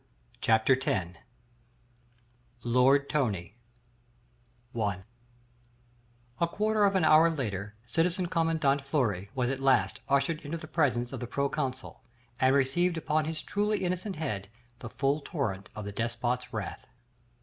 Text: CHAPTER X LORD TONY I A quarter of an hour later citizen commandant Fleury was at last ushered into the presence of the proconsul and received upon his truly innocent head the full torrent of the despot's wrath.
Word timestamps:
CHAPTER 0.41 0.75
X 0.81 1.19
LORD 2.63 3.07
TONY 3.07 3.53
I 4.75 5.03
A 6.39 6.47
quarter 6.47 6.85
of 6.85 6.95
an 6.95 7.05
hour 7.05 7.29
later 7.29 7.75
citizen 7.85 8.25
commandant 8.25 8.83
Fleury 8.83 9.29
was 9.35 9.51
at 9.51 9.59
last 9.59 9.99
ushered 10.09 10.41
into 10.43 10.57
the 10.57 10.65
presence 10.65 11.13
of 11.13 11.19
the 11.19 11.27
proconsul 11.27 12.01
and 12.39 12.55
received 12.55 12.97
upon 12.97 13.25
his 13.25 13.43
truly 13.43 13.83
innocent 13.85 14.15
head 14.15 14.49
the 14.79 14.89
full 14.89 15.21
torrent 15.23 15.69
of 15.75 15.85
the 15.85 15.91
despot's 15.91 16.51
wrath. 16.51 16.83